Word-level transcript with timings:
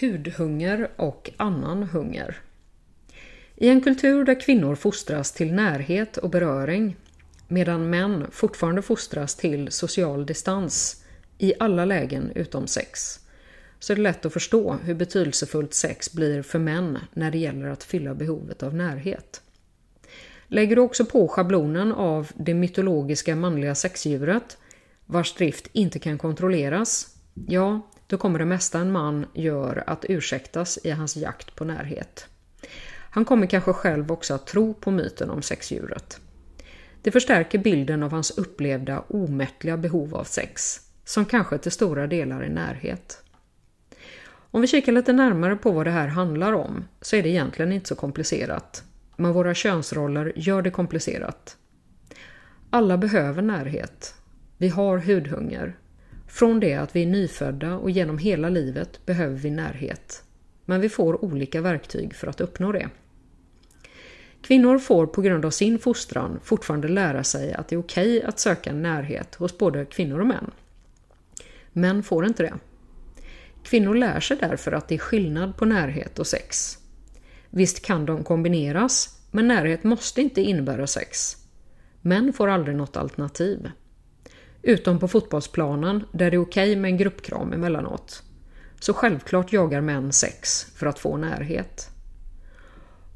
Hudhunger 0.00 0.90
och 0.96 1.30
annan 1.36 1.82
hunger. 1.82 2.36
I 3.56 3.68
en 3.68 3.80
kultur 3.80 4.24
där 4.24 4.40
kvinnor 4.40 4.74
fostras 4.74 5.32
till 5.32 5.54
närhet 5.54 6.16
och 6.16 6.30
beröring 6.30 6.96
medan 7.48 7.90
män 7.90 8.26
fortfarande 8.30 8.82
fostras 8.82 9.34
till 9.34 9.70
social 9.70 10.26
distans 10.26 11.04
i 11.38 11.52
alla 11.58 11.84
lägen 11.84 12.32
utom 12.34 12.66
sex 12.66 13.20
så 13.78 13.92
är 13.92 13.96
det 13.96 14.02
lätt 14.02 14.26
att 14.26 14.32
förstå 14.32 14.72
hur 14.72 14.94
betydelsefullt 14.94 15.74
sex 15.74 16.12
blir 16.12 16.42
för 16.42 16.58
män 16.58 16.98
när 17.12 17.30
det 17.30 17.38
gäller 17.38 17.68
att 17.68 17.84
fylla 17.84 18.14
behovet 18.14 18.62
av 18.62 18.74
närhet. 18.74 19.42
Lägger 20.46 20.76
du 20.76 20.82
också 20.82 21.04
på 21.04 21.28
schablonen 21.28 21.92
av 21.92 22.30
det 22.34 22.54
mytologiska 22.54 23.36
manliga 23.36 23.74
sexdjuret 23.74 24.56
vars 25.06 25.34
drift 25.34 25.68
inte 25.72 25.98
kan 25.98 26.18
kontrolleras, 26.18 27.13
ja, 27.34 27.80
då 28.06 28.18
kommer 28.18 28.38
det 28.38 28.44
mesta 28.44 28.78
en 28.78 28.92
man 28.92 29.26
gör 29.34 29.84
att 29.86 30.04
ursäktas 30.08 30.78
i 30.84 30.90
hans 30.90 31.16
jakt 31.16 31.56
på 31.56 31.64
närhet. 31.64 32.26
Han 33.10 33.24
kommer 33.24 33.46
kanske 33.46 33.72
själv 33.72 34.12
också 34.12 34.34
att 34.34 34.46
tro 34.46 34.74
på 34.74 34.90
myten 34.90 35.30
om 35.30 35.42
sexdjuret. 35.42 36.20
Det 37.02 37.10
förstärker 37.10 37.58
bilden 37.58 38.02
av 38.02 38.10
hans 38.10 38.38
upplevda 38.38 39.04
omättliga 39.08 39.76
behov 39.76 40.14
av 40.14 40.24
sex, 40.24 40.80
som 41.04 41.24
kanske 41.24 41.58
till 41.58 41.72
stora 41.72 42.06
delar 42.06 42.40
är 42.40 42.48
närhet. 42.48 43.22
Om 44.50 44.60
vi 44.60 44.66
kikar 44.66 44.92
lite 44.92 45.12
närmare 45.12 45.56
på 45.56 45.70
vad 45.70 45.86
det 45.86 45.90
här 45.90 46.08
handlar 46.08 46.52
om 46.52 46.84
så 47.00 47.16
är 47.16 47.22
det 47.22 47.28
egentligen 47.28 47.72
inte 47.72 47.88
så 47.88 47.94
komplicerat. 47.94 48.84
Men 49.16 49.32
våra 49.32 49.54
könsroller 49.54 50.32
gör 50.36 50.62
det 50.62 50.70
komplicerat. 50.70 51.56
Alla 52.70 52.98
behöver 52.98 53.42
närhet. 53.42 54.14
Vi 54.58 54.68
har 54.68 54.98
hudhunger. 54.98 55.76
Från 56.34 56.60
det 56.60 56.74
att 56.74 56.96
vi 56.96 57.02
är 57.02 57.06
nyfödda 57.06 57.74
och 57.76 57.90
genom 57.90 58.18
hela 58.18 58.48
livet 58.48 59.06
behöver 59.06 59.36
vi 59.36 59.50
närhet. 59.50 60.22
Men 60.64 60.80
vi 60.80 60.88
får 60.88 61.24
olika 61.24 61.60
verktyg 61.60 62.14
för 62.14 62.26
att 62.26 62.40
uppnå 62.40 62.72
det. 62.72 62.88
Kvinnor 64.42 64.78
får 64.78 65.06
på 65.06 65.22
grund 65.22 65.44
av 65.44 65.50
sin 65.50 65.78
fostran 65.78 66.40
fortfarande 66.42 66.88
lära 66.88 67.24
sig 67.24 67.52
att 67.52 67.68
det 67.68 67.76
är 67.76 67.80
okej 67.80 68.22
att 68.22 68.38
söka 68.38 68.72
närhet 68.72 69.34
hos 69.34 69.58
både 69.58 69.84
kvinnor 69.84 70.20
och 70.20 70.26
män. 70.26 70.50
Män 71.72 72.02
får 72.02 72.26
inte 72.26 72.42
det. 72.42 72.54
Kvinnor 73.62 73.94
lär 73.94 74.20
sig 74.20 74.36
därför 74.36 74.72
att 74.72 74.88
det 74.88 74.94
är 74.94 74.98
skillnad 74.98 75.56
på 75.56 75.64
närhet 75.64 76.18
och 76.18 76.26
sex. 76.26 76.78
Visst 77.50 77.82
kan 77.82 78.06
de 78.06 78.24
kombineras, 78.24 79.20
men 79.30 79.48
närhet 79.48 79.84
måste 79.84 80.22
inte 80.22 80.42
innebära 80.42 80.86
sex. 80.86 81.36
Män 82.00 82.32
får 82.32 82.48
aldrig 82.48 82.76
något 82.76 82.96
alternativ. 82.96 83.70
Utom 84.66 84.98
på 84.98 85.08
fotbollsplanen 85.08 86.04
där 86.12 86.30
det 86.30 86.36
är 86.36 86.42
okej 86.42 86.76
med 86.76 86.88
en 86.88 86.96
gruppkram 86.96 87.52
emellanåt. 87.52 88.22
Så 88.80 88.94
självklart 88.94 89.52
jagar 89.52 89.80
män 89.80 90.12
sex 90.12 90.66
för 90.76 90.86
att 90.86 90.98
få 90.98 91.16
närhet. 91.16 91.90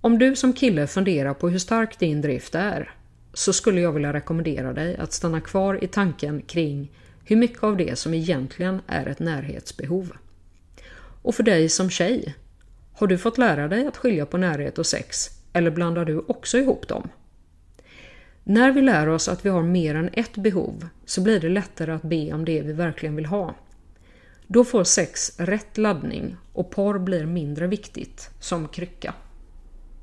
Om 0.00 0.18
du 0.18 0.36
som 0.36 0.52
kille 0.52 0.86
funderar 0.86 1.34
på 1.34 1.48
hur 1.48 1.58
stark 1.58 1.98
din 1.98 2.20
drift 2.20 2.54
är 2.54 2.94
så 3.34 3.52
skulle 3.52 3.80
jag 3.80 3.92
vilja 3.92 4.12
rekommendera 4.12 4.72
dig 4.72 4.96
att 4.96 5.12
stanna 5.12 5.40
kvar 5.40 5.84
i 5.84 5.88
tanken 5.88 6.42
kring 6.42 6.92
hur 7.24 7.36
mycket 7.36 7.62
av 7.62 7.76
det 7.76 7.98
som 7.98 8.14
egentligen 8.14 8.80
är 8.86 9.06
ett 9.06 9.18
närhetsbehov. 9.18 10.12
Och 11.22 11.34
för 11.34 11.42
dig 11.42 11.68
som 11.68 11.90
tjej, 11.90 12.34
har 12.92 13.06
du 13.06 13.18
fått 13.18 13.38
lära 13.38 13.68
dig 13.68 13.86
att 13.86 13.96
skilja 13.96 14.26
på 14.26 14.36
närhet 14.36 14.78
och 14.78 14.86
sex 14.86 15.30
eller 15.52 15.70
blandar 15.70 16.04
du 16.04 16.18
också 16.18 16.58
ihop 16.58 16.88
dem? 16.88 17.08
När 18.48 18.72
vi 18.72 18.82
lär 18.82 19.08
oss 19.08 19.28
att 19.28 19.46
vi 19.46 19.48
har 19.48 19.62
mer 19.62 19.94
än 19.94 20.10
ett 20.12 20.36
behov 20.36 20.88
så 21.04 21.20
blir 21.20 21.40
det 21.40 21.48
lättare 21.48 21.92
att 21.92 22.02
be 22.02 22.32
om 22.32 22.44
det 22.44 22.62
vi 22.62 22.72
verkligen 22.72 23.16
vill 23.16 23.26
ha. 23.26 23.54
Då 24.46 24.64
får 24.64 24.84
sex 24.84 25.40
rätt 25.40 25.78
laddning 25.78 26.36
och 26.52 26.70
porr 26.70 26.98
blir 26.98 27.26
mindre 27.26 27.66
viktigt 27.66 28.30
som 28.40 28.68
krycka. 28.68 29.14